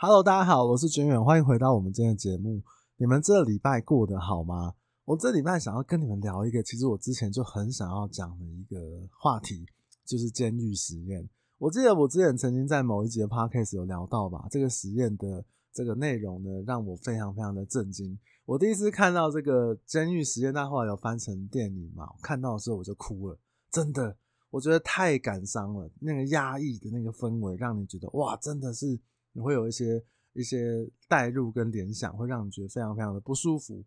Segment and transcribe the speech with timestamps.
[0.00, 2.62] Hello，大家好，我是卷远，欢迎回到我们今天的节目。
[2.98, 4.74] 你们这礼拜过得好吗？
[5.04, 8.78] 我这礼拜想要跟你们聊一个，其实我之前就很想要讲的一个
[9.10, 9.66] 话题，
[10.04, 11.28] 就是监狱实验。
[11.58, 18.16] 我记得我之前曾经在某一集的 Podcast 有聊到吧，这个实验的这个内容呢，让我非常非常的震惊。
[18.44, 23.36] 我第一次看到这个监狱实验，那后来有翻成电影嘛，看到的时候我就哭了，
[23.72, 24.16] 真的，
[24.50, 29.00] 我觉得太感伤了，那个压抑的那个氛围，让你觉得哇，真的是。
[29.38, 30.02] 你会有一些
[30.32, 33.84] 一些代入跟联想，会让你觉得非常非常的不舒服。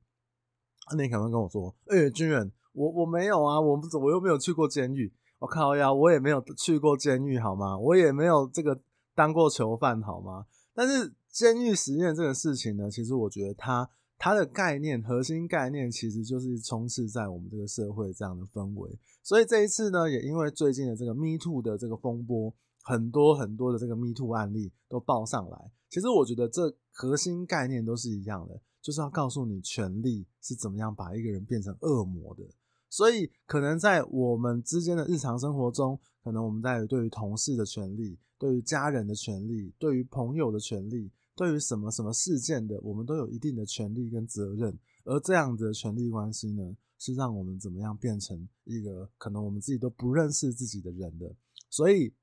[0.96, 5.14] 那你可能会跟我说：“哎、欸，军远，我我没有啊，我，我又没有去过监狱。
[5.40, 7.78] 我靠呀，我也没有去过监狱，好吗？
[7.78, 8.80] 我也没有这个
[9.14, 10.45] 当过囚犯，好吗？
[10.73, 18.98] 但是监狱实验这个事情呢，其实我觉得它它的概念核心概念其实就是充斥在我们这个社会这样的氛围。
[19.22, 32.44] 所以这一次呢，也因为最近的这个 Me Too 的这个风波。”很多很多的这个 Me Too 案例都报上来，其实我觉得这核心概念都是一样的，就是要告诉你权力是怎么样把一个人变成恶魔的。
[32.89, 44.78] 所以可能在我们之间的日常生活中，可能我们在对于同事的权利、对于家人的权利、对于朋友的权利、对于什么什么事件的，我们都有一定的权利跟责任。
[45.06, 51.34] 而这样的权利关系呢，是让我们怎么样变成一个可能我们自己都不认识自己的人的。
[51.69, 52.13] 所以。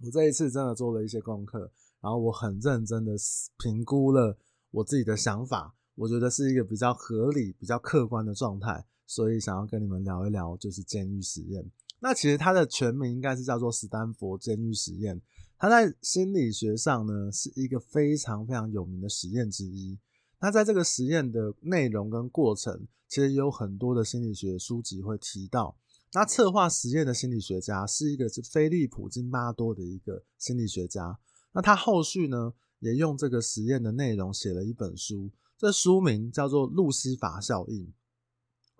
[0.00, 3.12] 我这一次真的做了一些功课，然后我很认真的
[3.58, 4.36] 评估了
[4.70, 11.70] 我自己的想法，我觉得是一个比较合理、比较客观的状态，所以想要跟你们聊一聊，就是监狱实验。
[12.00, 15.22] 那其实它的全名应该是叫做史丹佛监狱实验，
[15.56, 19.98] 它在心理学上呢是一个非常非常有名的实验之一。
[20.40, 25.76] 那在这个实验的内容跟过程，其实有很多的心理学书籍会提到。
[26.16, 31.18] 那策划实验的心理学家是一个是菲利普金巴多的一个心理学家。
[31.52, 37.86] 那他后续呢，也用这个实验的内容写了一本书，这书名叫做《路西法效应》，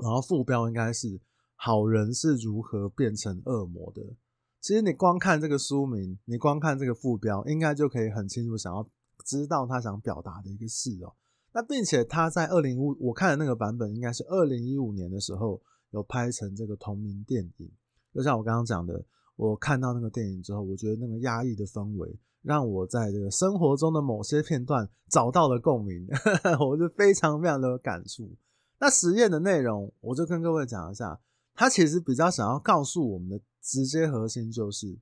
[0.00, 1.20] 然后副标应该是
[1.56, 4.14] “好人是如何变成恶魔的”。
[4.62, 8.88] 其实你光看这个书名，你光看这个副标，应该就可以很清楚想要
[9.24, 11.12] 知道他想表达的一个事哦。
[11.52, 15.60] 那并且他在二零五，我看的那个版本应该是二零一五年的时候。
[15.94, 17.70] 有拍成这个同名电影，
[18.12, 19.00] 就像我刚刚讲的，
[19.36, 26.04] 我看到那个电影之后，我觉得那个压抑的氛围，让我在这个生活中的某些片段找到了共鸣，
[26.58, 28.36] 我就非常非常的有感触。
[28.80, 31.20] 那实验的内容，我就跟各位讲一下，
[31.54, 34.98] 它其实比较想要告诉我们的直接核心就是，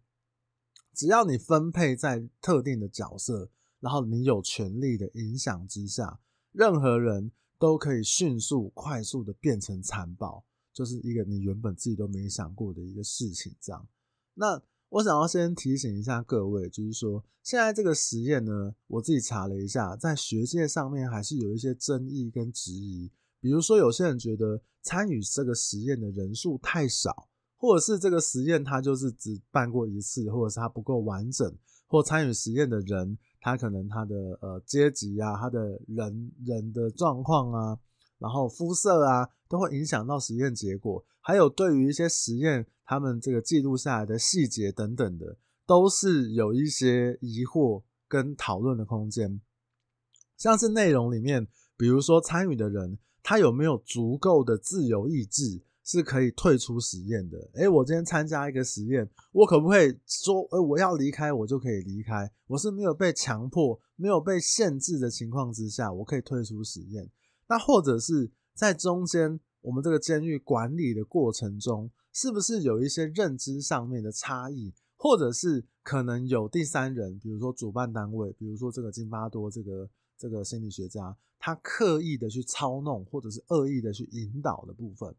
[0.93, 3.49] 只要你分配在特定的角色，
[3.81, 6.21] 然后你有权力的影响之下，
[6.53, 10.45] 任何人都可以迅速、快速的变成残暴。
[10.72, 13.87] 就是一个你原本自己都没想过的一个事情，这样。
[14.34, 23.11] 那我想要先提醒一下各位，就是说现在这个实验呢，我自己查了一下，在学界上面还是有一些争议跟质疑。
[23.41, 31.53] 比如说，有些人觉得参与这个实验的人数太少，或者是这个实验它就是只办过一次，或者是它不够完整，
[31.87, 37.78] 或参与实验的人他可能他的呃阶级啊，他的人人的状况啊。
[38.22, 41.05] 然后肤色啊，都会影响到实验结果。
[41.21, 49.41] 还有对于一些实验，他们这个记录下来的细节等等的，都是有一些疑惑跟讨论的空间。
[50.37, 57.50] 像是内容里面，比如说参与的人，他有没有足够的自由意志，是可以退出实验的？
[57.55, 62.31] 诶，我今天参加一个实验，我可不可以说，诶，我要离开，我就可以离开？
[62.47, 67.09] 我是没有被强迫、没有被限制的情况之下，我可以退出实验。
[67.53, 85.15] 那或者是在中间，我们这个监狱管理的过程中，是不是有一些认知上面的差异，或者是可能有第三人，比如说主办单位，比如说这个金巴多这个这个心理学家，他刻意的去操弄，或者是恶意的去引导的部分，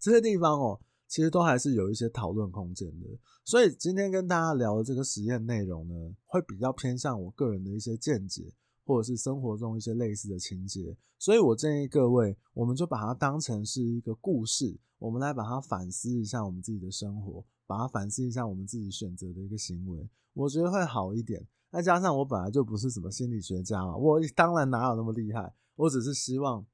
[0.00, 3.06] 这些地方哦，其实都还是有一些讨论空间的。
[3.44, 8.52] 所以今天跟大家聊的这个实验内容呢，会比较偏向我个人的一些见解。
[8.90, 21.46] 或者是生活中一些类似的情节，所以我建议各位，我们就把它当成是一个故事，我们来把它反思一下我们自己的生活，把它反思一下我们自己选择的一个行为，我觉得会好一点。
[21.70, 26.66] 再加上我本来就不是什么心理学家嘛，我当然哪有那么厉害，我只是希望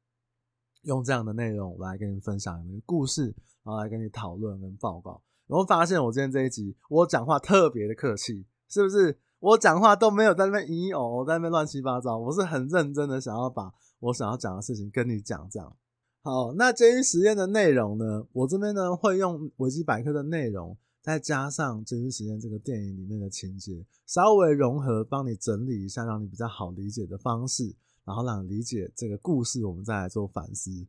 [0.85, 3.27] 用这样的内容来跟你分享一个故事，
[3.63, 5.23] 然后来跟你讨论跟报告。
[5.47, 9.19] 然后发现我今天这一集我讲话特别的客气，是不是？
[9.39, 12.19] 我讲话都没有在那边咿咿哦，在那边乱七八糟。
[12.19, 15.49] 我是很认真的，想要把我想要讲的事情跟你讲。
[15.51, 15.77] 这样
[16.23, 18.27] 好，那监狱实验的内容呢？
[18.33, 30.87] 我这边呢会用维基百科的内容，再加上《监狱实验》这个电影里面的情节，稍微融合，帮你整理一下，让你比较好理解的方式，然后让你理解这个故事，我们再来做反思。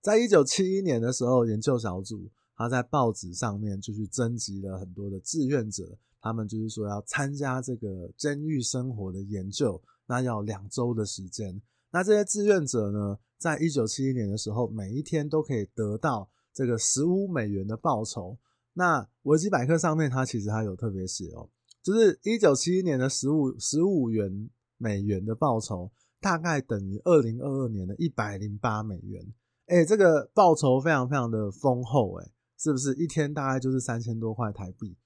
[0.00, 11.62] 在一九七一年的时候，研究小组他在报纸上面就去征集了很多的志愿者，他们就是说要参加这个监狱生活的研究，那要两周的时间。
[11.92, 18.36] 那这些志愿者呢，在一九七一年的时候，每一天都可以得到这个十五美元的报酬。
[18.74, 21.48] 那维基百科上面，它其实还有特别写哦，
[21.82, 25.90] 就是一九七一年的十五十五元美元的报酬，
[26.20, 29.32] 大概等于二零二二年的一百零八美元。
[29.66, 34.96] 哎，这个报酬非常非常的丰厚，哎，是不是一天大概就是三千多块台币？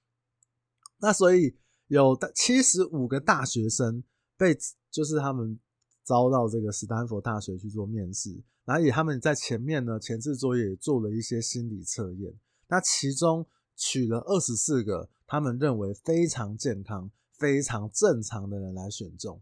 [1.01, 1.53] 那所以
[1.87, 4.01] 有七十五个大学生
[4.37, 4.57] 被，
[4.89, 5.59] 就是他们。
[6.03, 12.33] 招到这个斯坦福大学去做面试，然后也他们在前面呢，前置作业也做了一些心理测验。
[12.67, 13.45] 那其中
[13.75, 19.39] 取了二十四个他们认为非常健康、非常正常的人来选中。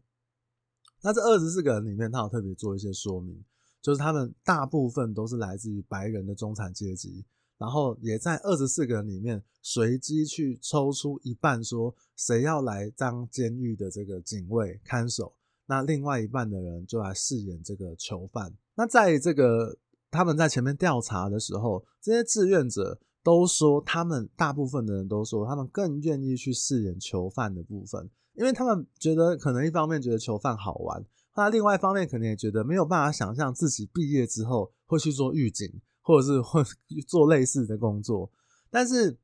[1.01, 3.41] 那这二十四个人里面，他有特别做一些说明，
[3.81, 7.25] 就是他们大部分都是来自于白人的中产阶级，
[7.59, 15.31] 然后也在二十四个人里面随机去抽出一半，说谁要来当监狱的这个警卫看守。
[15.67, 18.51] 那另外一半的人就来饰演这个囚犯。
[18.73, 19.77] 那在这个
[20.09, 31.05] 他们在前面调查的时候，这些志愿者都说，他们大部分的人都说，他们更愿意去饰演囚犯的部分，因为他们觉得可能一方面觉得囚犯好玩，
[31.35, 35.69] 那另外一方面可能也觉得没有办法想象自己毕业之后会去做狱警，
[36.09, 36.63] 或者是会
[37.07, 38.31] 做类似的工作。
[38.71, 39.17] 但是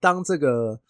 [0.00, 0.80] 当这个。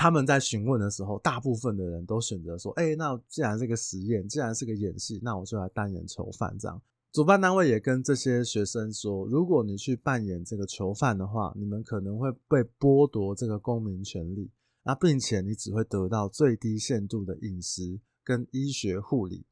[0.00, 6.80] 他们在询问的时候，大部分的人都选择说：“哎、那既然是个实验，既然是个演戏，那我就来扮演囚犯。”这样，
[7.10, 14.52] 主办单位也跟这些学生说：“如果你去扮演这个囚犯的话，你们可能会被剥夺这个公民权利，
[14.84, 19.46] 那并且你只会得到最低限度的饮食跟医学护理。”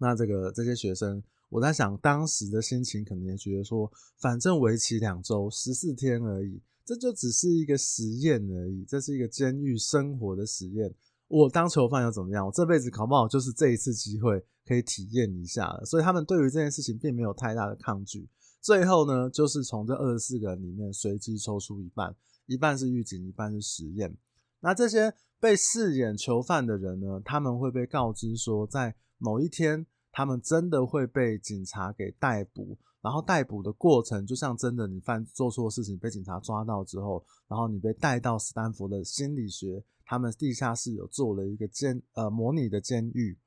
[0.00, 1.22] 那这个这些学生，
[1.56, 10.94] 我在想当时的心情，可能也觉得说：“反正为期两周，十四天而已。”这就只是一个实验而已，这是一个监狱生活的实验。
[11.28, 12.44] 我当囚犯又怎么样？
[12.44, 15.82] 我这辈子搞不好就是这一次机会可以体验一下了。
[15.86, 18.28] 所以他们对于这件事情并没有太大的抗拒。
[18.60, 22.14] 最后呢，就是从这二十四个人里面随机抽出一半，
[22.44, 24.14] 一半是狱警，一半是实验。
[24.60, 29.86] 那这些被饰演囚犯的人呢，他们会被告知说，在某一天，
[30.16, 32.78] 他们真的会被警察给逮捕。
[33.02, 43.38] 然后逮捕的过程就像真的，你犯做错事情被警察抓到之后，然后你被带到史丹福的心理学，他们地下室有做了一个监呃模拟的监狱，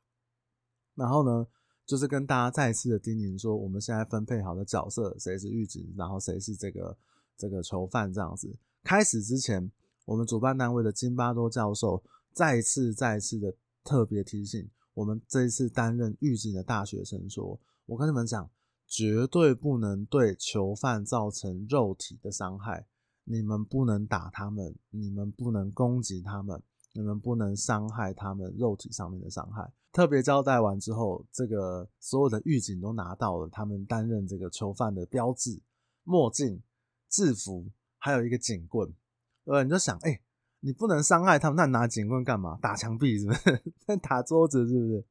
[0.93, 1.47] 然后呢，
[1.87, 6.95] 就是跟大家再一次的叮咛说，我们现在分配好的角色，谁是狱警，然后谁是这个
[7.35, 8.55] 这个囚犯这样子。
[8.83, 9.69] 开始之前，
[10.05, 12.01] 我们主办单位的金巴多教授
[12.31, 14.69] 再一次再一次的特别提醒
[14.99, 18.49] 我们这一次担任狱警的大学生说，我跟你们讲。
[18.91, 22.87] 绝对不能对囚犯造成肉体的伤害，
[23.23, 26.59] 你们不能打他们，你们不能攻击他们，
[26.93, 29.71] 你们不能伤害他们肉体上面的伤害。
[29.91, 35.61] 特别交代完之后，这个所有的狱警都拿到了他们担任这个囚犯的标志、
[36.03, 36.59] 墨镜、
[37.11, 38.91] 制服，还有一个警棍。
[39.43, 40.19] 呃，你就想，哎、
[40.61, 42.57] 你不能伤害他们，那拿警棍干嘛？
[42.61, 43.97] 打墙壁是不是？
[44.01, 45.03] 打桌子是不是？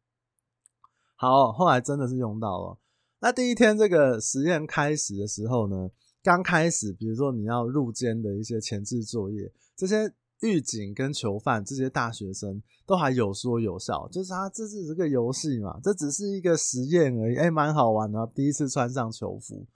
[1.17, 2.79] 好，后来真的是用到了。
[3.21, 5.91] 那第一天这个实验开始的时候呢，
[6.23, 19.67] 刚开始，比如说你要入监的一些前置作业，这些狱警跟囚犯这些大学生都还有说有笑，就是他这是这个游戏嘛，这只是一个实验而已，哎，蛮好玩的，第一次穿上囚服。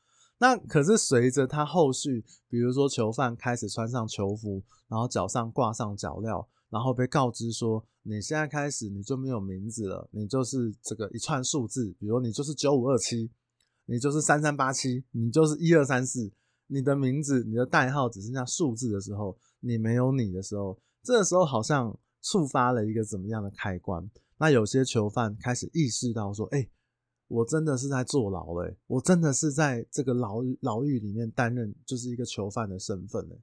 [0.43, 6.45] 那可是随着他后续，比如说囚犯开始穿上囚服，然后脚上挂上脚镣。
[6.69, 13.31] 然后被告知说，你现在开始你就没有名字了，你就是这个一串数字，比如你就是九五二七，
[13.85, 16.33] 你就是三三八七，你就是一二三四，
[16.67, 24.11] 你的名字、你的代号只剩下数字的时候，你没有你的时候，这个时候好像触发了一个怎么样的开关？
[24.39, 26.67] 那有些囚犯开始意识到说，哎，
[27.33, 33.37] 我真的是在坐牢了，我真的是在这个牢牢狱里面担任就是一个囚犯的身份了。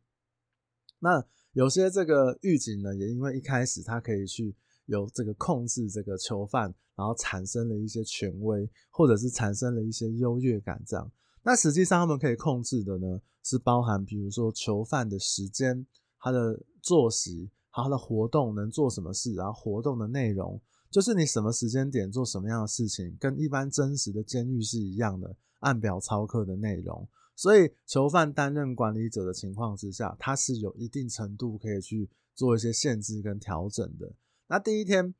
[0.99, 4.55] 那有些这个狱警呢，也因为一开始他可以去
[4.85, 11.11] 有这个控制这个囚犯，然后产生了一些权威，或者是产生了一些优越感这样。
[11.41, 15.83] 那实际上他们可以控制的呢，是包含比如说囚犯的时间、
[16.19, 27.07] 他的作息、他的活动能做什么事，然后活动的内容，就是你什么时间点做什么样的事情，跟一般真实的监狱是一样的，按表操课的内容。
[27.35, 34.11] 所以囚犯担任管理者的情况之下，他是有一定程度可以去做一些限制跟调整的。
[34.47, 35.13] 那第一天，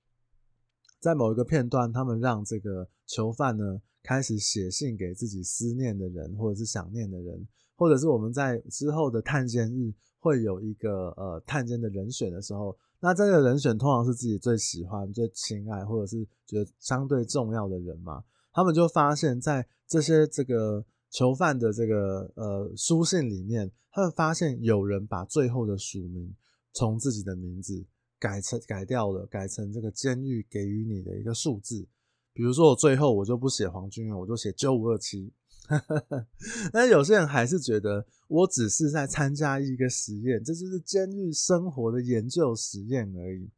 [1.00, 18.24] 在某一个片段，他们让这个囚犯呢开始写信给自己思念的人，或者是想念的人，或者是我们在之后的探监日会有一个呃探监的人选的时候，那这个人选通常是自己最喜欢、最亲爱，或者是觉得相对重要的人嘛。
[18.52, 26.36] 他们就发现，在这些这个囚犯的这个呃书信里面，他们发现有人把最后的署名
[26.74, 27.86] 从自己的名字
[28.20, 31.88] 改成改掉了，改成这个监狱给予你的一个数字。
[32.34, 35.32] 比如说，我最后我就不写黄军远，我就写九五二七。
[36.74, 43.50] 但有些人还是觉得我只是在参加一个实验，这就是监狱生活的研究实验而已。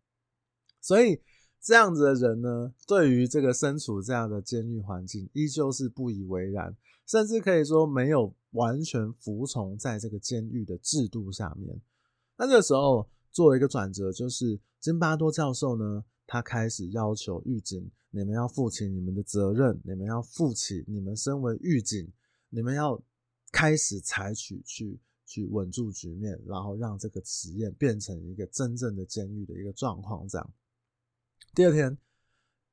[0.80, 1.22] 所以。
[1.64, 6.76] 这样子的人呢，对于这个身处这样的监狱环境，依旧是不以为然，
[7.06, 11.80] 甚至可以说没有完全服从在这个监狱的制度下面。
[12.36, 22.10] 那这个时候做了一个转折，就是金巴多教授呢，他开始要求狱警，你们要负起你们的责任，你们要负起你们身为狱警，
[22.48, 22.98] 你们要
[23.52, 30.54] 开始采取去去稳住局面，然后让这个实验变成一个真正的监狱的一个状况，这样。
[31.54, 31.98] 第二天，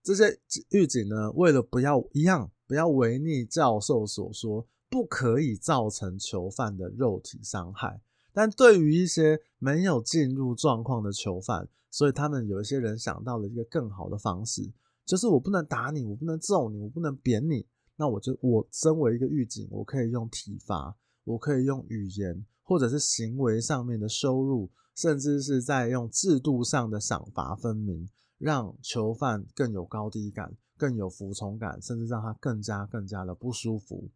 [0.05, 0.38] 这些
[0.71, 8.00] 狱警呢，为了不要一样，不要违逆教授所说，不可以造成囚犯的肉体伤害。
[8.33, 14.73] 但对于一些没有进入状况的囚犯，所以他们有一些人想到了一个更好的方式，
[15.05, 17.67] 就是我不能打你，我不能揍你，我不能扁你，
[17.97, 28.09] 那我就我身为一个狱警，我可以用体罚，我可以用语言或者是行为上面的羞辱，甚至是在用制度上的赏罚分明。
[28.41, 34.09] 让囚犯更有高低感，更有服从感，甚至让他更加更加的不舒服。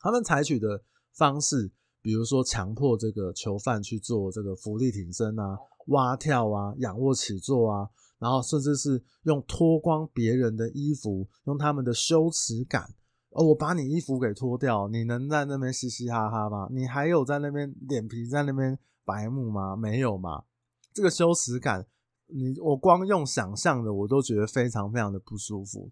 [0.00, 0.82] 他们采取的
[1.14, 7.88] 方式，比如说强迫这个囚犯去做这个伏地挺身啊、蛙跳啊、仰卧起坐啊，
[8.18, 12.94] 然后甚至是用脱光别人的衣服，用他们的羞耻感，
[13.30, 16.68] 哦，我把你衣服给脱掉，你能在那边嘻嘻哈哈吗？
[16.70, 19.76] 你还有在那边脸皮在那边白目吗？
[19.76, 20.44] 没有吗？
[20.92, 21.86] 这个羞耻感。
[22.32, 25.90] 你我光用想象的，我都觉得非常非常的不舒服，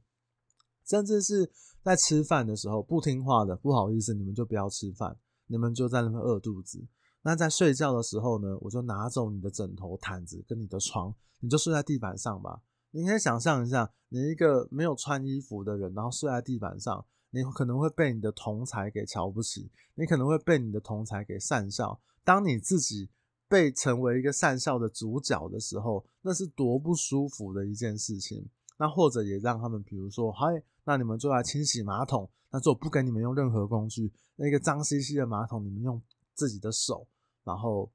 [0.87, 1.51] 甚至是
[1.83, 5.17] 在吃饭的时候不听话的，不好意思，你们就不要吃饭，
[5.49, 6.87] 你们就在那边饿肚子。
[7.23, 12.63] 那在睡觉的时候呢，我就拿走你的枕头、毯子跟你的床，你就睡在地板上吧。
[12.93, 22.01] 你可以想象一下，你一个没有穿衣服的人，然后睡在地板上，你可能会被你的同才给瞧不起，你可能会被你的同才给讪笑。
[22.23, 23.11] 当你自己。
[23.51, 28.47] 被成为一个讪笑的主角的时候，那是多不舒服的一件事情。
[28.79, 36.01] 那或者也让他们，比如说，嗨，那你们就来清洗马桶，那就不给你们用任何工具，那个脏兮兮的马桶，你们用
[36.35, 37.07] 自己的手，
[37.45, 37.91] 然后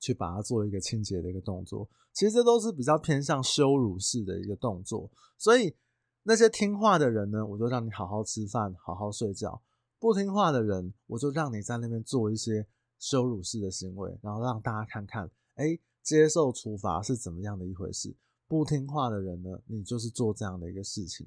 [0.00, 1.88] 去把它做一个清洁的一个动作。
[2.12, 5.10] 其实这都是比较偏向羞辱式的一个动作。
[5.38, 5.76] 所以
[6.24, 9.62] 那些听话的人呢，我就让你好好吃饭，好好睡觉；
[9.98, 12.66] 不听话的人，我就让你在那边做一些。
[13.02, 18.14] 羞辱式的行为，然后让大家看看，哎，接受处罚是怎么样的一回事。
[18.52, 21.26] 不听话的人呢，你就是做这样的一个事情。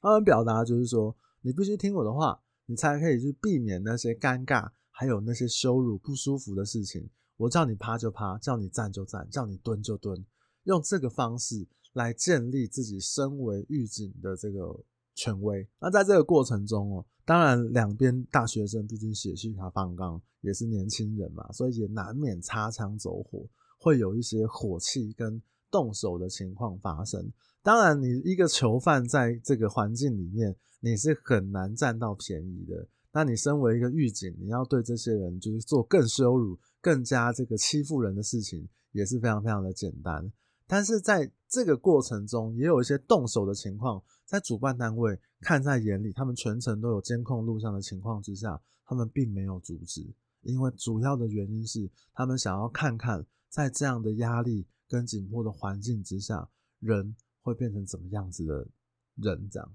[0.00, 7.06] 他们表达就是说，你必须听我的话，你才可以去避免那些尴尬，还有那些羞辱、不舒服的事情。
[7.36, 10.24] 我叫你趴就趴，叫你站就站，叫你蹲就蹲，
[10.62, 14.82] 用这个方式来建立自己身为狱警的这个
[15.14, 15.68] 权威。
[15.78, 17.04] 那在这个过程中哦。
[17.26, 23.46] 当然，两边大学生毕竟血气方刚，也是年轻人嘛，所以也难免擦枪走火，
[23.78, 25.40] 会有一些火气跟
[25.70, 27.30] 动手的情况发生。
[27.62, 32.86] 当然，你一个囚犯在这个环境里面，你是很难占到便宜的。
[33.12, 40.32] 那你身为一个狱警，你要对这些人就是做更羞辱、更加这个欺负人的事情，也是非常非常的简单。
[40.66, 44.02] 但是在这个过程中，也有一些动手的情况。
[44.24, 50.08] 在主办单位看在眼里，他们全程都有监控录像的情况之下，他们并没有阻止，
[50.42, 58.66] 因为主要的原因是他们想要看看，在这样的压力跟紧迫的环境之下，人会变成怎么样子的
[59.14, 59.74] 人这样。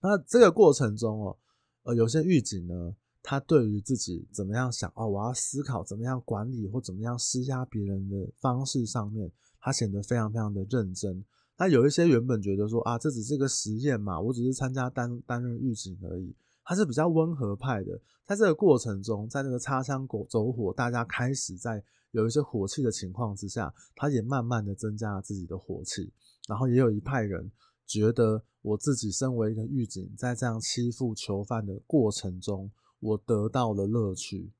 [0.00, 1.38] 那这个过程中哦，
[1.84, 11.24] 呃，有些狱警呢，他对于自己怎么样想哦，我要思考怎么样管理或怎么样施压别人的方式上面，他显得非常非常的认真。
[11.56, 16.36] 那有一些原本觉得说啊，这只是个实验嘛，我只是参加担担任狱警而已。
[16.68, 26.12] 他是比较温和派的，在这个过程中，在那个擦枪走火，大家开始在有一些火气的情况之下，他也慢慢的增加了自己的火气。
[26.46, 27.50] 然后也有一派人
[27.86, 32.70] 觉得，我自己身为一个狱警，在这样欺负囚犯的过程中，
[33.00, 34.52] 我得到了乐趣，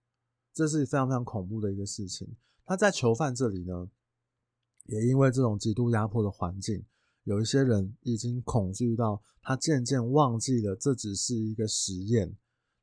[0.55, 2.35] 这是非常非常恐怖的一个事情。
[2.65, 3.91] 他在囚犯这里呢，
[4.87, 6.87] 也因为这种极度压迫的环境，
[7.29, 12.35] 有一些人已经恐惧到他渐渐忘记了这只是一个实验。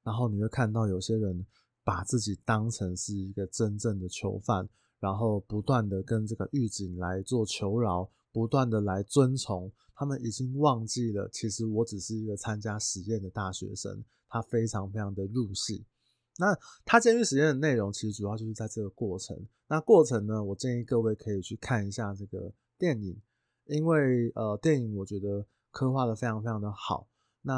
[0.04, 1.44] 然后你会看到有些人
[1.84, 9.72] 把自己当成是一个真正的囚犯，然后不断的跟这个狱警来做求饶，不断的来遵从。
[9.96, 14.06] 他们已经忘记了，其实我只是一个参加实验的大学生。
[14.30, 15.84] 他非常非常的入戏。
[16.38, 19.36] 那他监狱实验的内容，其实主要就是在这个过程。
[19.68, 23.20] 那过程呢，我建议各位可以去看一下这个电影，
[23.65, 27.07] 因为呃，电影我觉得刻画的非常非常的好。
[27.41, 27.53] 那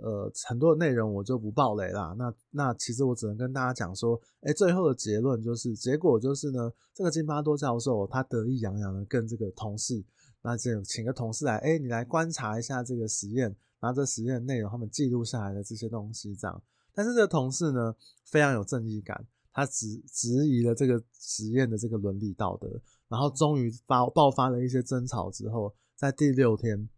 [0.00, 2.14] 呃，很多的内容我就不爆雷啦。
[2.16, 10.02] 那那其实我只能跟大家讲说，哎，最后的结论就是，结果就是呢，这个金巴多教授他得意洋洋的跟这个同事。
[10.40, 16.62] 那就请个同事来，哎，你来观察一下这个实验，拿着实验内容，他们记录下来的这些东西，这样。
[16.94, 26.88] 但是这个同事呢，非常有正义感，他质质疑了这个实验的这个伦理道德，然后终于发爆发了一些争吵之后，在第六天，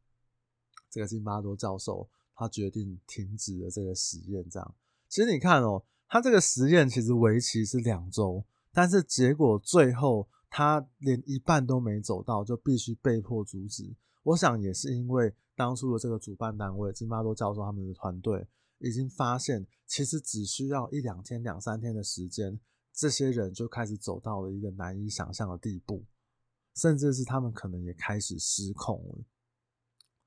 [0.90, 4.48] 这个金巴多教授他决定停止了这个实验。
[4.50, 4.74] 这样，
[5.08, 10.28] 其实你看哦，他这个实验其实为期是两周，但是结果最后。
[10.52, 13.94] 他连一半都没走到，就必须被迫阻止。
[14.24, 18.44] 我想也是因为当初的这个主办单位金巴多教授他们的团队
[18.80, 22.58] 已经发现，其实只需要一两天、两三天的时间，
[22.92, 26.04] 这些人就开始走到了一个难以想象的地步，
[26.74, 29.24] 甚至是他们可能也开始失控了。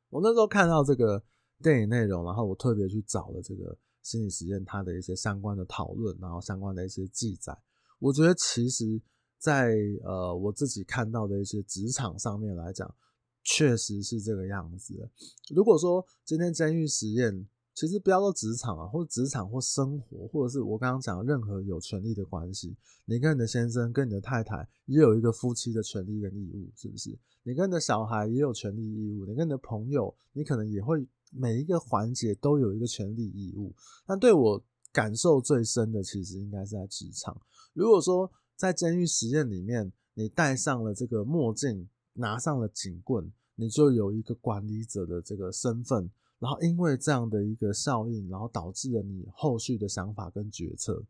[0.09, 1.23] 我那时候看到这个
[1.61, 7.55] 电影内容，然后我特别去找了这个心理实验它的一些相关的讨论，然后相关的一些记载，
[7.99, 9.01] 我觉得其实。
[9.43, 12.95] 在呃，我自己看到的一些职场上面来讲，
[13.43, 15.11] 确实是这个样子。
[15.53, 22.75] 如果说今天监狱实验，其实不要说职场啊，或者职场或生活，或者是我刚刚讲的任何有权利的关系，
[23.05, 27.17] 你跟你的先生、跟你的太太也有一个夫妻的权利跟义务，是不是？
[27.41, 33.73] 你跟你的小孩也有权利义务，你跟你的朋友，你可能也会每一个环节都有一个权利义务。
[34.05, 37.35] 但对我感受最深的，其实应该是在职场。
[37.73, 46.11] 如果说在监狱实验里面，你戴上了这个墨镜，拿上了警棍，你就有一个管理者的这个身份。
[46.43, 51.01] 然后因为这样的一个效应，然后导致了你后续的想法跟决策。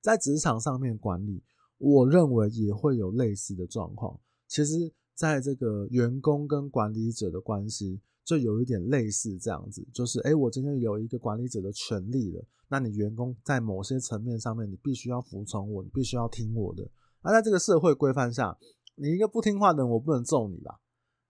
[0.00, 1.42] 在职场上面管理，
[1.78, 4.20] 我认为也会有类似的状况。
[4.46, 8.00] 其实，在这个员工跟管理者的关系。
[8.24, 16.88] 就有一点类似这样子，就是诶、欸，我今天有一个管理者的权利了，那你员工在某些层面上面，你必须要服从我，你必须要听我的。
[17.22, 18.56] 而在这个社会规范下，
[18.94, 20.78] 你一个不听话的人，我不能揍你吧，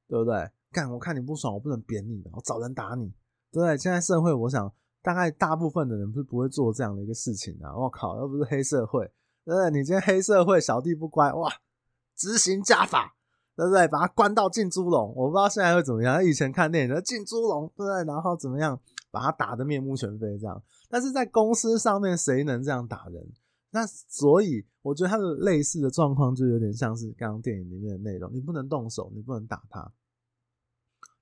[0.07, 0.51] 对不对？
[0.73, 3.07] 干，我看你不爽，我不能扁你，我找人打你，
[3.53, 3.77] 对不对？
[3.77, 7.77] 现在社会，我想大概大部分的人是不会做这样的一个事情啊。
[7.77, 9.05] 我靠，又不是黑社会，
[9.45, 9.71] 对不对？
[9.71, 11.53] 你今天黑社会小弟不乖，哇，
[12.17, 13.15] 执行家法。
[13.55, 13.87] 对不对？
[13.87, 16.25] 把他关到进猪笼，我不知道现在会怎么样。
[16.25, 18.03] 以前看电影的进猪笼，对不对？
[18.05, 18.81] 然后怎么样
[19.11, 20.61] 把他打得面目全非这样。
[20.89, 23.23] 但是在公司上面，谁能这样打人？
[23.71, 28.33] 那所以我觉得他的类似的状况就有点像是刚刚电影里面的内容。
[28.33, 29.93] 你不能动手，你不能打他。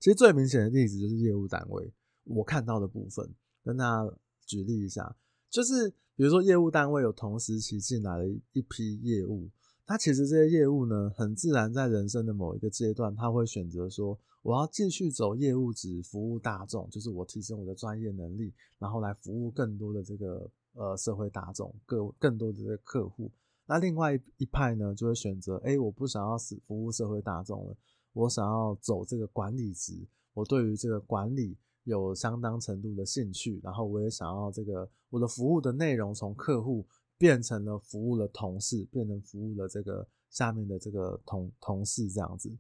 [0.01, 1.93] 其实最明显的例子就是业务单位，
[2.25, 3.33] 我看到的部分，
[3.63, 4.13] 跟大家
[4.47, 5.15] 举例一下，
[5.51, 9.51] 就是比如说业务单位有同时期进来了一批业务。
[9.87, 23.31] 它其实这些业务呢，很自然在人生的某一个阶段，他会选择说，我要继续走业务只，服务大众，就是我提升我的专业能力，然后来服务更多的这个呃社会大众，更更多的这个客户。
[23.67, 27.77] 那另外一派呢，就会选择，哎，我不想要是服务社会大众了，
[28.13, 36.87] 我想要走这个管理职，我对于这个管理有相当程度的兴趣，然后我也想要这个我的服务的内容从客户。
[37.21, 42.51] 变成了服务了同事，变成服务了这个下面的这个同同事这样子。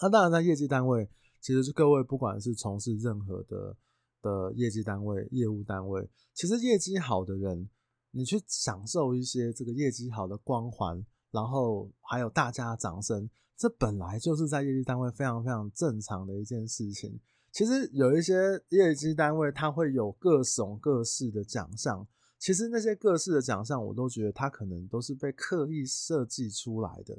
[0.00, 1.06] 那当然，在业绩单位，
[1.38, 3.76] 其实是各位不管是从事任何的
[4.22, 7.68] 的业绩单位、业务单位，其实业绩好的人，
[8.10, 17.18] 你去享受一些这个业绩好的光环，然后还有大家的掌声，这本来就是在业绩单位非常非常正常的一件事情。
[17.50, 18.34] 其实有一些
[18.68, 22.06] 业绩单位，它会有各种各式的奖项。
[22.38, 27.18] 其实那些各式的奖项，我都觉得它可能都是被刻意设计出来的，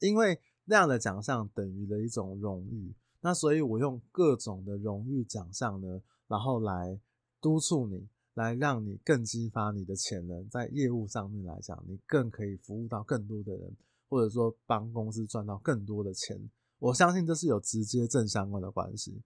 [0.00, 2.94] 因为那样的奖项等于了一种荣誉。
[3.22, 7.00] 那所以我用各种的荣誉奖项呢，然后来
[7.40, 13.74] 督促你，来让你更激发你的潜能，在业务上面来讲，你更可以服务到更多的人，
[14.08, 16.50] 或者说帮公司赚到更多的钱。
[16.78, 19.22] 我相信这是有直接正相关的关系。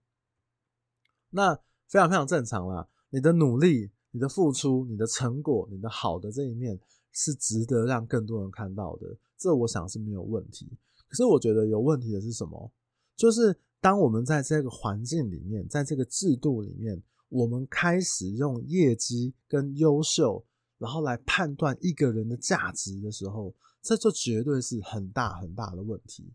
[1.30, 1.54] 那
[1.88, 3.90] 非常非常正常啦，你的努力。
[4.14, 6.78] 你的付出、你的成果、你的好的这一面
[7.12, 10.70] 是值得让更多人看到的，这我想是没有问题。
[11.08, 12.70] 可是我觉得有问题的是什么？
[13.16, 20.44] 就是当我们在这个环境里面，在这个制度里面，我们开始用业绩跟优秀，
[20.76, 26.32] 然后来判断一个人的价值的时候，这就绝对是很大很大的问题。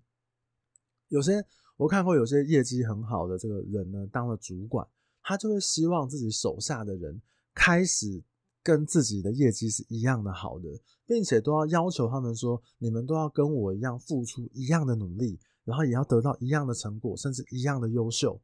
[1.07, 1.45] 有些
[1.77, 4.85] 我看过，有些业绩很好的这个人呢，当了主管，
[5.23, 7.21] 他就会希望自己手下的人
[7.53, 8.21] 开始
[8.61, 10.67] 跟自己的业绩是一样的好的，
[11.05, 18.41] 并且都要要求他们说，你们都要跟我一样付出一样的努力，然后也要得到一样的成果，甚至一样的优秀。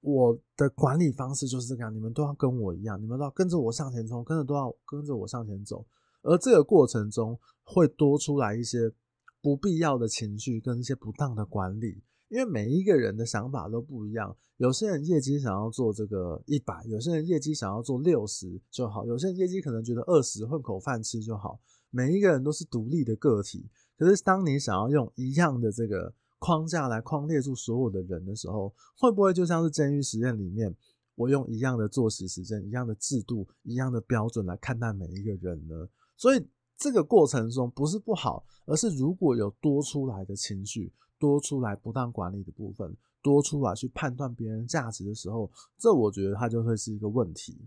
[0.00, 5.86] 我的管理方式就是这样，你们都要跟我一样，你们都要跟着我向前冲，跟着都要跟着我向前走。
[6.22, 8.92] 而这个过程中会多出来一些
[9.40, 14.36] 不必要的情绪跟一些不当的管理，因为每一个人的想法都不一样。
[14.58, 21.58] 有些人业绩想要做这个一百，有些人业绩想要做六十就好，有些人业绩可能觉得二十混口饭吃就好。
[21.88, 30.76] 每一个人都是独立的个体，可是当你想要用一样的这个框架来框列住所有的人的时候，会不会就像是监狱实验里面，
[31.14, 35.88] 我用一样的作息时间、一样的制度、一样的标准来看待每一个人呢？
[36.20, 47.66] 所以这个过程中不是不好，而是如果有多出来的情绪、多出来不当管理的部分、多出来去判断别人价值的时候，这我觉得它就会是一个问题。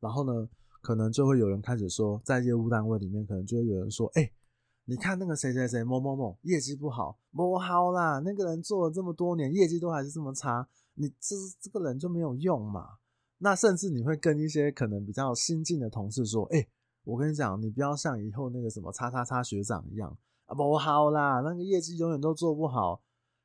[0.00, 0.48] 然后呢，
[0.82, 4.32] 可能就会有人开始说，在业务单位里面，可能就会有人说：“哎。”
[4.90, 8.20] 你看那个谁谁谁某某某业绩不好，不好啦！
[8.24, 12.96] 那个人做了这么多年，业绩都还是这么差，你这这个人就没有用嘛？
[13.36, 16.66] 那甚至你会跟一些可能比较新进的同事说：“哎、
[17.08, 23.02] 我跟你讲，你不要像以后那个什么叉叉叉学长一样啊，不好啦，那个业绩永远都做不好。”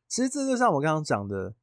[0.10, 1.56] 其实这就像我刚刚讲的，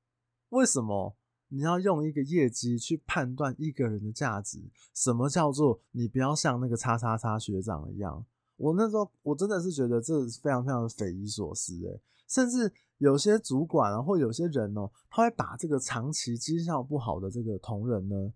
[0.49, 1.15] 为什么
[1.49, 4.71] 你要用一个业绩去判断一个人的价值？
[4.95, 8.25] 什么叫做你不要像那个叉叉叉学长一样？
[8.57, 18.33] 我那时候我真的是觉得这非常非常的匪夷所思诶，甚至有些主管啊，或有些人哦，他会把这个长期绩效不好的这个同仁呢，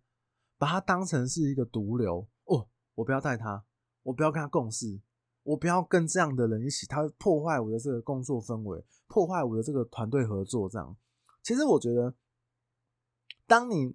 [0.58, 2.26] 把他当成是一个毒瘤，
[2.94, 3.64] 我不要带他，
[4.02, 5.00] 我不要跟他共事，
[5.42, 10.68] 我不要跟这样的人一起，他破坏我的这个工作氛围，破坏我的这个团队合作。
[10.68, 10.96] 这样，
[11.42, 12.14] 其实我觉得，
[13.46, 13.94] 当你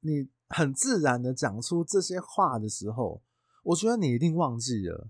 [0.00, 3.22] 你很自然的讲出这些话的时候，
[3.62, 5.08] 我觉得你一定忘记了。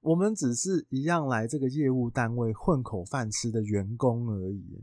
[0.00, 4.82] 我们只是一样来这个业务单位混口饭吃的员工而已。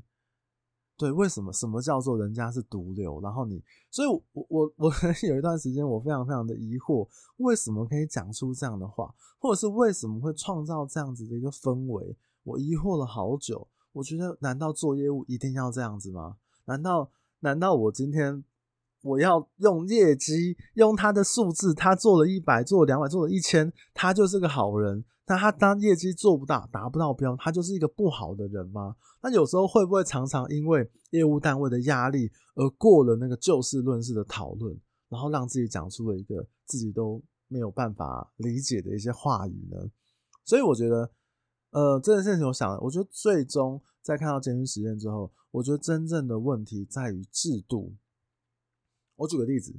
[0.98, 1.54] 对，为什么？
[1.54, 3.22] 什么叫做人家是毒瘤？
[3.22, 4.92] 然后你，所以我我我
[5.30, 7.08] 有一段时间我非常非常的疑惑，
[7.38, 12.18] 为什么可以讲出这样的话，或者是为什么会创造这样子的一个氛围？
[12.44, 13.68] 我疑惑了好久。
[13.94, 16.38] 我觉得，难道做业务一定要这样子吗？
[16.66, 18.44] 难道难道我今天
[19.08, 25.04] 我要用业绩，用他的数字，他做了一百，做了两百，做了一千，他就是个好人。
[25.26, 28.96] 但他当业绩做不到，达不到标，他就是一个不好的人吗？
[29.22, 39.78] 那有时候会不会常常因为业务单位的压力而过了那个就事论事的讨论，然后让自己讲出了一个自己都没有办法理解的一些话语呢？
[40.46, 41.12] 所以我觉得，
[41.72, 47.94] 呃，这件事情，我想，我觉得最终在看到监狱实验之后，我觉得真正的问题在于制度。
[49.18, 49.76] 我举个例子，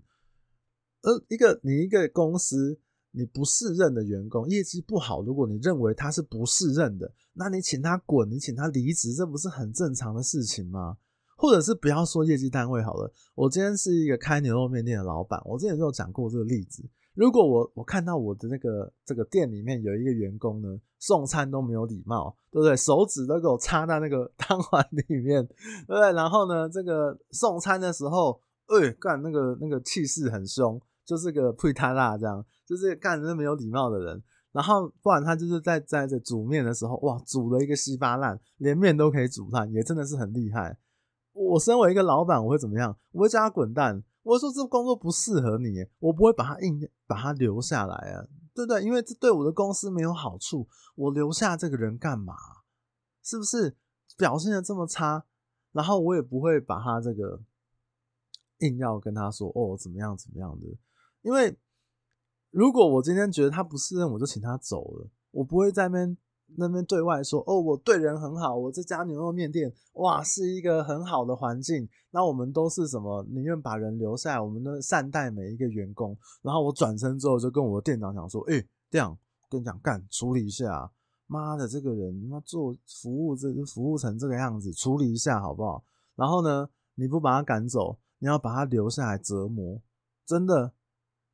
[1.02, 2.78] 呃，一个你一个公司，
[3.12, 10.96] 你不适任的员工业绩不好，如果你认为他是不适任的，那你请他滚，你请他离职，这不是很正常的事情吗？
[11.36, 16.82] 或者是不要说业绩单位好了，我今天是一个开牛肉面店的老板，我之前就有讲过这个例子。
[17.14, 22.76] 如果我我看到我的那个这个店里面有一个员工呢，送餐都没有礼貌，对不对？
[22.76, 26.12] 手指都给我插在那个 汤碗里面，对不对？
[26.12, 28.40] 然后呢，这个送餐的时候。
[28.68, 34.22] 哎、干那个那个气势很凶，就是个配他辣这样，就是干那没有礼貌的人。
[34.52, 40.78] 然后不然他就是在在这煮面的时候，哇，煮了一个稀巴烂，连面都可以煮烂，也真的是很厉害。
[41.32, 42.96] 我身为一个老板，我会怎么样？
[43.12, 48.82] 我会叫他滚蛋，我说这工作不适合你，我不会把他硬把他留下来啊，对不对？
[48.82, 52.34] 因为这对我的公司没有好处，我留下这个人干嘛？
[53.22, 53.76] 是不是
[54.16, 55.24] 表现的这么差？
[55.72, 57.40] 然后我也不会把他这个。
[58.58, 60.66] 硬要跟他说哦，怎么样怎么样的？
[61.22, 61.56] 因为
[62.50, 65.06] 如果我今天觉得他不适任，我就请他走了。
[65.30, 66.16] 我不会在那边
[66.56, 71.86] 那边对外说哦，我对人很好，我这家牛肉面店哇是一个很好的环境。
[72.10, 73.22] 那我们都是什么？
[73.28, 76.16] 宁愿把人留下来，我们都善待每一个员工。
[76.40, 79.18] 然后我转身之后就跟我的店长讲说：“哎、欸，店长，
[79.50, 80.90] 跟你讲干处理一下。
[81.26, 85.84] 妈的，这个人他妈做服务这服务成这个样子，处理一下好不好？
[86.16, 89.80] 然后呢，你不把他赶走。”你要把他留下来折磨，
[90.26, 90.72] 真的，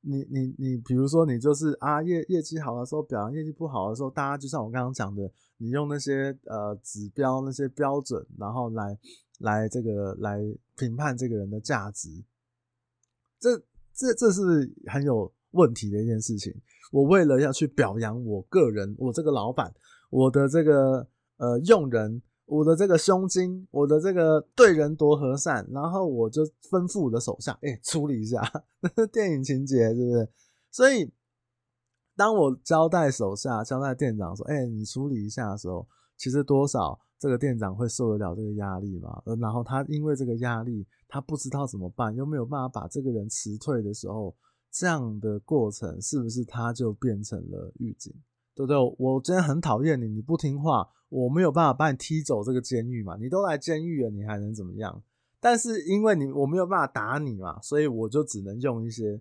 [0.02, 8.98] 你你你，比如说你就是啊业业绩好的时候，表扬业绩不好的时候，大家就像我刚刚讲的，你用那些呃指标那些标准，然后来
[9.38, 10.40] 来这个来
[10.76, 12.10] 评判这个人的价值，
[13.40, 13.56] 这
[13.94, 16.54] 这这是很有问题的一件事情。
[16.92, 19.74] 我为了要去表扬我个人，我这个老板，
[20.10, 22.20] 我的这个呃用人。
[22.46, 28.42] 我的这个胸襟，我的这个对人多和善，然后我就吩咐我的手下，哎、欸，处理一下，
[29.12, 30.28] 电影情节是不是？
[30.70, 31.11] 所以，
[32.16, 39.22] 当我交代手下、交代店长说，哎、你处理一下的时候，其实多少这个店长会受得了这个压力嘛？
[39.40, 44.37] 然后他因为这个压力，他不知道怎么办，又没有办法把这个人辞退的时候，
[44.70, 48.12] 这样的过程是不是他就变成了狱警？
[48.54, 48.76] 对不对？
[48.98, 50.88] 我今天很讨厌你，你不听话。
[51.10, 53.16] 我没有办法把你踢走这个监狱嘛？
[53.16, 55.00] 你都来监狱了，你还能怎么样？
[55.38, 59.20] 但是因为你我没有办法打你嘛，所以我就只能用一些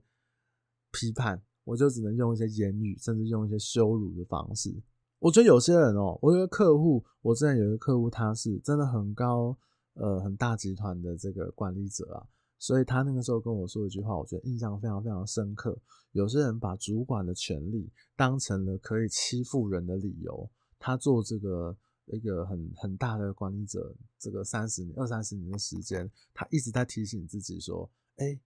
[0.92, 4.74] 批判，我就只能用一些言语，甚至用一些羞辱的方式。
[5.20, 9.56] 我觉得有些人哦，我有个客户，我之前有一个客户，他是真的很高，
[9.94, 12.26] 呃，很大集团的这个管理者啊，
[12.64, 15.78] 所以他那个时候跟我说一句话，我觉得印象非常非常深刻。
[16.14, 20.50] 有些人把主管的权力当成了可以欺负人的理由。
[20.80, 28.40] 他做这个一个很很大的管理者，这个三十年、二三十年的时间，他一直在提醒自己说：“哎，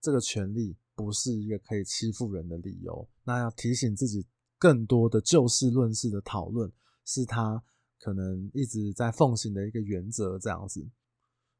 [0.00, 4.24] 这个权力不是一个可以欺负人的理由。”那要提醒自己，
[4.60, 6.70] 更多的就事论事的讨论，
[7.04, 7.60] 是他
[7.98, 10.38] 可能一直在奉行的一个原则。
[10.38, 10.88] 这样子，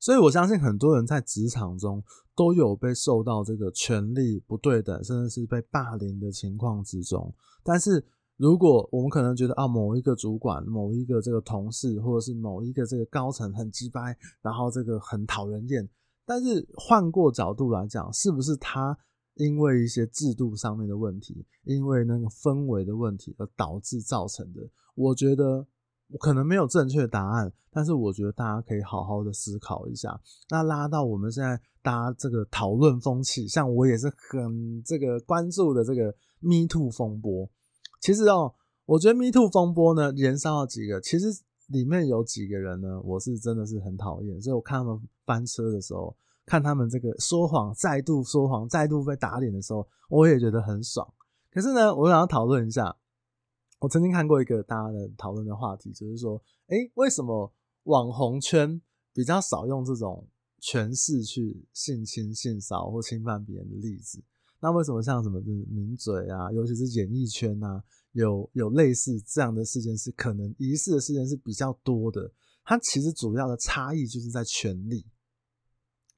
[0.06, 2.00] 所以我相信很多人在职场中
[2.36, 8.06] 都有被受到这个权力不对等，甚至是被霸凌的情况之中，但是。
[8.38, 15.88] 如果我们可能觉得啊，某一个主管、某一个这个同事，或者是某一个这个高层很鸡掰，然后这个很讨人厌，
[16.26, 18.94] 但是换过角度来讲，是不是他
[19.36, 24.60] 因为一些制度上面的问题，因为那个氛围的问题而导致造成的？
[24.94, 25.66] 我觉得
[26.08, 30.18] 我可能没有正确答案，但是我觉得大家可以好好的思考一下。
[30.50, 37.48] 那拉到我们现在大家这个讨论风气，像我也是很这个关注的这个 Me Too 风波。
[38.00, 41.00] 其实哦，我觉得 Me Too 风波呢，延烧了几个。
[41.00, 41.26] 其实
[41.68, 44.40] 里面有几个人呢，我是真的是很讨厌。
[44.40, 51.04] 所以我看他们翻车的时候，看他们这个说谎，再度说谎，再度被打脸的时候，我也觉得很爽。
[51.50, 52.94] 可是呢，我想要讨论一下，
[53.78, 57.52] 我曾经看过一个大家的讨论的话题，就是说，诶，为什么
[57.84, 58.80] 网红圈
[59.12, 60.26] 比较少用这种
[60.60, 64.22] 权势去性侵、性骚或侵犯别人的例子？
[64.60, 72.32] 那为什么像什么名嘴啊，尤其是演艺圈啊，有有类似这样的事件是可能疑似的事件是比较多的？
[72.64, 75.04] 它其实主要的差异就是在权力。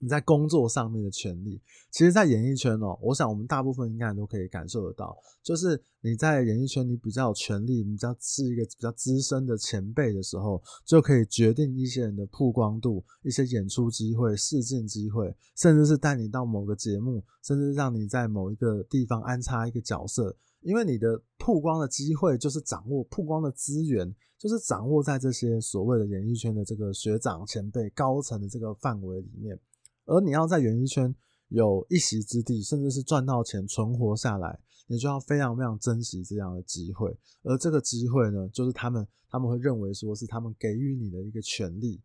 [0.01, 29.59] 你在工作上面的权利，其实，在演艺圈哦，我想我们大部分应该都可以感受得到，就是你在演艺圈，你比较有权利，你比较是一个比较资深的前辈的时候，就可以决定一些人的曝光度、一些演出机会、试镜机会，甚至是带你到某个节目，甚至让你在某一个地方安插一个角色，因为你的曝光的机会就是掌握曝光的资源，就是掌握在这些所谓的演艺圈的这个学长、前辈、高层的这个范围里面。
[30.09, 31.15] 而你要在演艺圈
[31.49, 37.15] 有一席之地，甚至是赚到钱存活下来，你就要非常非常珍惜这样的机会。
[37.43, 42.01] 而这个机会呢，就是他们他们会认为说是他们给予你的一个权利。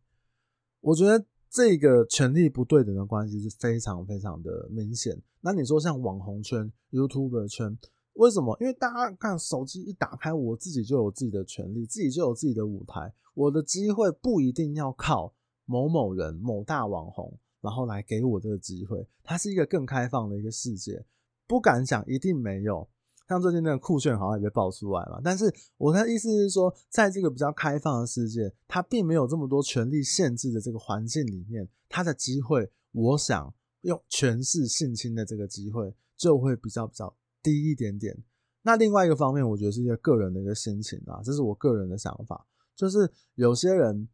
[0.81, 5.17] 我觉得这个权利不对等的关系是非常非常的明显。
[5.39, 7.77] 那你说像网红圈、YouTuber 圈，
[8.13, 8.57] 为什么？
[8.59, 13.13] 因为大家看手机一打开，我自己就有自己的权利，自己就有自己的舞台。
[13.33, 15.33] 我的机会不一定要靠
[15.65, 17.39] 某某人、某大网红。
[17.63, 21.01] 然后来给我这个机会，它是一个更开放的一个世界，
[21.47, 22.85] 不敢讲一定没有。
[23.29, 25.45] 像最近那个酷炫好像也被爆出来了，但是
[25.77, 38.13] 我的意思是说，在这个比较开放的世界，它并没有这么多权力限制的这个环境里面，它的机会，我想用权势性侵的这个机会就会比较比较低一点点。
[38.61, 42.45] 那另外一个方面，我觉得是一个个人的一个心情啊，这是我个人的想法，
[42.75, 44.09] 就是有些人。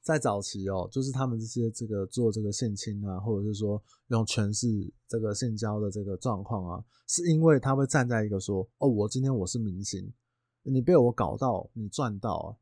[0.00, 4.66] 在早期哦，就是他们这些这个做这个性侵啊，或者是说用权势
[5.06, 10.10] 这个性交的这个状况啊，是因为他会站在一个说，哦，我今天我是明星，
[10.62, 12.56] 你被我搞到，你赚到啊，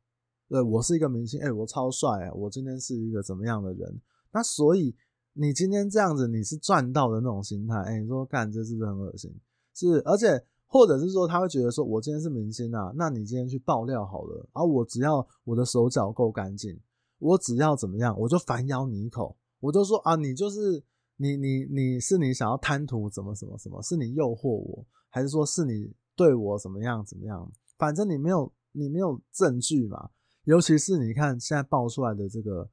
[0.49, 4.01] 对，我是一个明星，哎，我超帅，我今天是一个怎么样的人？
[4.33, 4.93] 那所以
[5.31, 9.33] 你今天这样子，你是赚到的那种心态，哎，你说干这是不是很恶心？
[9.73, 16.77] 是，而且或者是说他会觉得说，我今天是明星啊，那你今天去爆料好了，而我只要我的手脚够干净。
[17.19, 20.83] 我只要怎么样，我就反咬你一口，我就说啊，你就是
[21.15, 23.81] 你你你是你想要贪图怎么什么什么？
[23.81, 27.51] 是你诱惑我，还是说是你对我怎么样怎么样？
[27.77, 30.09] 反正你没有你没有证据嘛。
[30.43, 32.69] 尤其是你看现在爆出来的这个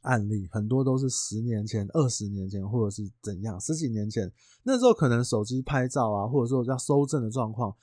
[0.00, 4.32] 案例，很多都是十年前、二十年前，或者是怎样十几年前，
[4.64, 7.76] 那时候可能手机拍照啊，或者说要搜证的状况，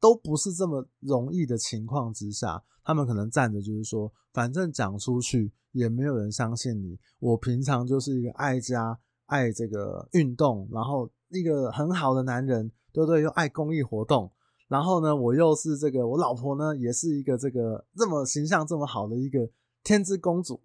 [0.00, 5.52] 都不是这么容易的情况之下，他们可能站着就是说，反正讲出去。
[5.72, 6.98] 也没有人相信你。
[7.20, 13.22] 我平常就是一个爱家、爱这个运动，然后一个很好的男人，对不对？
[13.22, 14.28] 又爱公益活动，
[14.66, 19.48] 然后呢，我又是这个，我老婆呢，也是一个这个这么形象这么好的一个
[19.82, 20.60] 天之公主。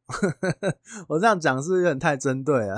[1.08, 2.78] 我这样讲是不是有点太针对了？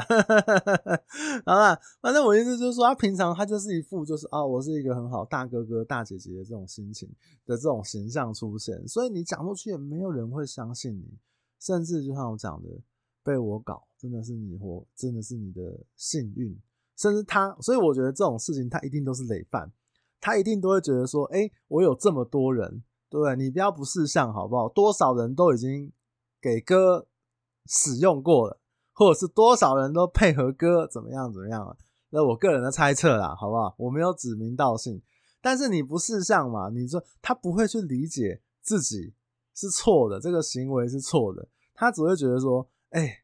[1.46, 7.10] 好了，反正我意思就是说，他平常他就是一副就是啊，我是一个很好大哥哥、大姐姐的这种心情
[7.46, 11.18] 的这种形象出现，所以你讲出去也没有人会相信你。
[11.60, 12.70] 甚至就像我讲的，
[13.24, 16.56] 被我搞真的是你活，真的是你的幸运。
[16.96, 19.72] 甚至他，所以我觉得这种事情他一定都是累犯，
[20.22, 23.36] 他一定都会觉得说，哎、我有这么多人，对不对？
[23.36, 24.70] 你不要不识相好不好？
[24.70, 25.92] 多少人都已经
[26.42, 27.08] 给哥
[27.66, 28.60] 使用过了，
[28.94, 31.78] 或者是多少人都配合哥怎么样怎么样了？
[32.10, 33.76] 那我个人的猜测啦，好不好？
[33.78, 35.02] 我没有指名道姓，
[35.42, 36.70] 但是你不识相嘛？
[36.70, 39.14] 你说他不会去理解自己。
[39.60, 41.48] 是错的，这个行为是错的。
[41.74, 43.24] 他只会觉得说，哎、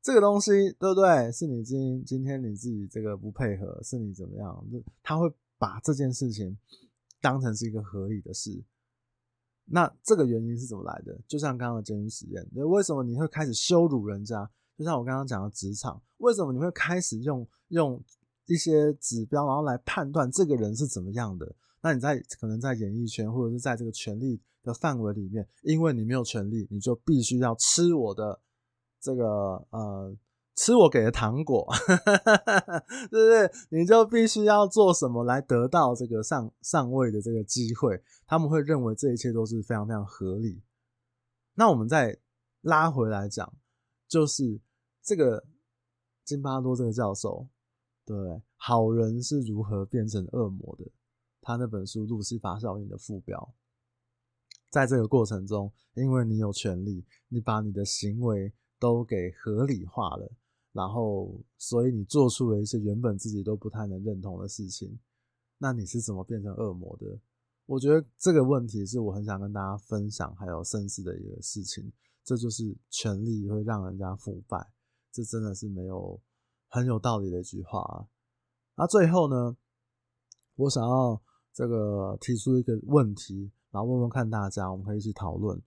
[0.00, 1.30] 这个东西对不对？
[1.30, 4.66] 是你今今天你自己这个不配合，是你怎么样？
[5.02, 6.56] 他会把这件事情
[7.20, 8.64] 当成是一个合理的事。
[9.66, 11.18] 那这个原因是怎么来的？
[11.26, 14.48] 就像刚刚的监狱实验，为什么你会开始羞辱人家？
[14.78, 18.02] 就像我刚刚讲的职场，为什么你会开始用用
[18.46, 21.54] 一些指标，然后来判断这个人是怎么样的？
[21.80, 28.40] 那你在可能在演艺圈，或者是在这个权力的范围里面，因为你没有权利，你就必须要吃我的
[29.00, 29.24] 这个
[29.70, 30.14] 呃，
[30.56, 31.70] 吃我给的糖果，
[33.10, 33.50] 对 不对？
[33.68, 38.02] 你就必须要做什么来得到这个上上位的这个机会？
[38.26, 40.62] 他们会认为这一切都是非常非常合理。
[41.54, 42.18] 那我们再
[42.62, 43.54] 拉回来讲，
[44.08, 44.58] 就是
[45.02, 45.44] 这个
[46.24, 47.46] 金巴多这个教授，
[48.06, 48.16] 对，
[48.56, 50.90] 好人是如何变成恶魔的？
[51.42, 53.54] 他那本书《路西法效应》的副标。
[54.70, 60.32] 在这个过程中，因为你有权利，你把你的行为都给合理化了，
[60.76, 64.98] 然后，所以你做出了一些原本自己都不太能认同的事情。
[65.56, 67.18] 那你是怎么变成恶魔的？
[67.64, 71.90] 我觉得这个问题是我很想跟大家分享还有深思的一个事情。
[72.22, 74.70] 这就是权力会让人家腐败，
[75.10, 76.20] 这真的是没有
[76.68, 78.06] 很有道理的一句话啊。
[78.76, 79.56] 那最后呢，
[80.56, 81.22] 我想要
[81.54, 83.50] 这个提出一个问题。
[83.70, 85.60] 然后问问看大家，我们可以一起讨论，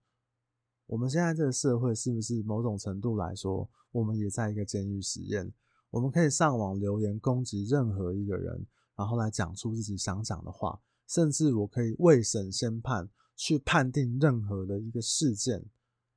[0.88, 5.52] 我们现在这个社会是不是某种程度来说，我们也在一个监狱实验？
[5.90, 15.66] 我们可以上网留言攻击任何一个人，然后来讲出自己想讲的话，甚至我可以未审先判，去判定任何的一个事件。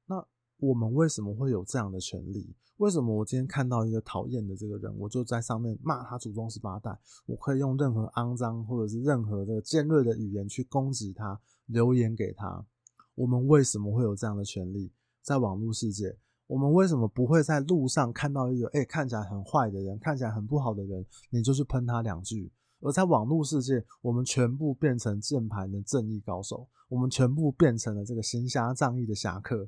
[0.06, 0.26] 那
[0.58, 2.54] 我们为什么会有这样的权利？
[2.76, 6.98] 为什么我今天看到一个讨厌的这个人，我就在上面骂他祖宗十八代？
[7.26, 11.40] 我可以用任何肮脏或者是任何的尖锐的语言去攻击他？
[11.66, 12.66] 留言给他，
[13.14, 14.92] 我们为什么会有这样的权利？
[15.22, 16.18] 在网络世界，
[16.52, 22.52] 我们为什么不会在路上看到一个诶、欸、看起来很坏的人，看起来很不好的人，你就去喷他两句？
[22.80, 29.66] 而在网络世界，我们全部变成键盘的正义高手，我们全部变成了这个行侠仗义的侠客。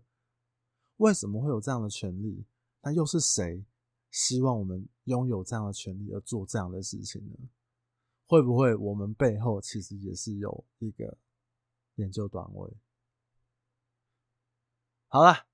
[0.99, 2.45] 为什么会有这样的权利？
[2.83, 3.65] 那又是谁
[4.11, 7.35] 希望我们拥有这样的权利而做这样的事情呢？
[8.27, 11.17] 会不会我们背后其实也是有一个？
[11.95, 12.77] 研究短位，
[15.07, 15.47] 好了，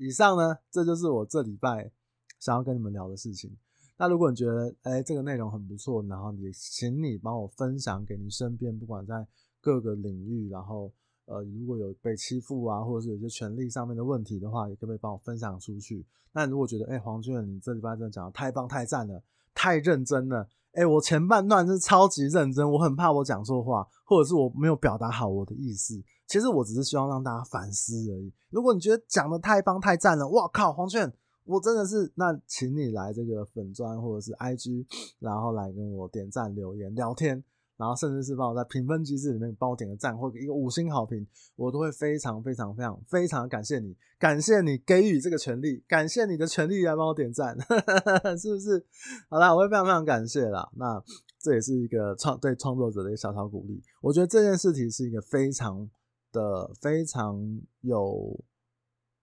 [0.00, 1.92] 以上呢，这就是我这礼拜
[2.38, 3.54] 想要跟你们聊的事情。
[3.98, 9.26] 那如果你觉得，哎、这个内容很不错，然后也请你帮我分享给你身边，不管在
[9.60, 10.90] 各个领域，然后
[11.26, 16.02] 呃，如果有被欺负啊，或者是有些权利上面的问题的话，也可不可以帮我分享出去？
[16.32, 19.22] 那如果觉得，哎、黄俊，你这礼拜真的讲的太棒、太赞了，
[19.54, 20.48] 太认真了。
[20.72, 26.00] 哎、我前半段是超级认真，我很怕我讲错话，或者是我没有表达好我的意思。
[26.28, 28.32] 其实我只是希望让大家反思而已。
[28.50, 31.12] 如果你觉得讲的太棒太赞了，哇靠，黄泉，
[31.44, 34.86] 我真的是，那请你来这个粉砖或者是 IG，
[35.18, 37.42] 然后来跟我点赞、留言、聊天。
[37.80, 41.26] 然后甚至是帮我在评分机制里面帮我点个赞或一个五星好评，
[41.56, 47.56] 我都会非常非常非常非常感谢你，感谢你给予这个权利，感谢你的权利来帮我点赞，
[48.38, 48.84] 是不是？
[49.30, 50.68] 好啦，我会非常非常感谢啦。
[50.76, 51.02] 那
[51.38, 53.82] 这也是一个创对创作者的一个小小鼓励。
[54.02, 55.88] 我觉得这件事情是一个非常
[56.32, 57.40] 的非常
[57.80, 58.38] 有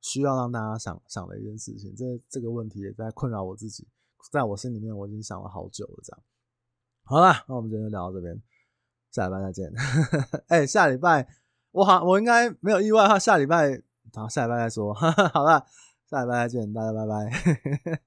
[0.02, 1.94] 需要让大家想想的一件事情。
[1.96, 3.88] 这这个问题也在困扰我自己。
[4.32, 6.00] 在我心里面我已经想了好久了。
[6.04, 6.24] 这样，
[7.10, 8.38] 好啦，那我们今天就聊到这边，
[9.12, 9.72] 下礼拜再见。
[10.50, 11.26] 哎、欸，下礼拜
[11.72, 13.82] 我好，我应该没有意外的话，下礼拜
[14.14, 14.94] 好，下礼拜再说。
[15.34, 15.66] 好了，
[16.10, 17.32] 下礼拜再见，大家拜拜。